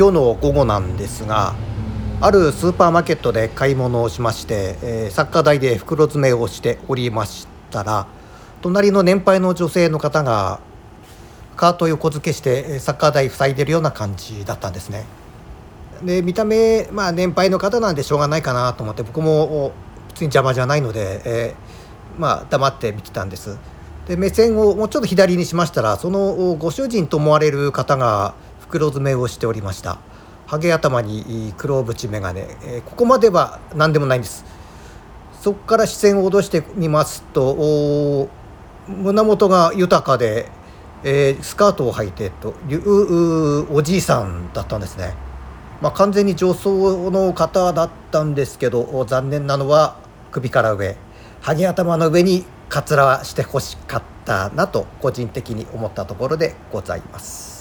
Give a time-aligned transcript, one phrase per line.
[0.00, 1.54] 今日の午後なんですが
[2.22, 8.06] あるスーパーマーケットで買い物をしまして、えー、サッカー台で袋詰めをしておりましたら
[8.62, 10.60] 隣の年配の女性の方が
[11.54, 15.04] カート横付けしてサッカー台塞いでるような感じだったんですね。
[16.02, 19.72] で見た目、まあ、年配の方なんでしょうがないかなと思って僕も
[20.08, 23.58] 別に邪魔じゃないので、えー、まあ、黙って見てたんです。
[24.08, 28.32] で目線をもうちょっと左にしましたらそのご主人と思われる方が
[28.70, 29.98] 袋詰めをしておりました。
[30.46, 34.44] ハゲ頭に黒縁眼鏡、え、ここまでは何でもないんです。
[35.40, 38.28] そこから視線を戻してみますと
[38.86, 40.48] 胸元が豊かで、
[41.02, 45.14] えー、スカートを履いてというおじいさんだったんですね、
[45.80, 49.96] まあ、完全に女装の方だったんですけど残念なのは
[50.30, 50.96] 首から上。
[51.40, 57.59] ハゲ頭の上にかつらはしてほしかったなと個人的に思ったところでございます。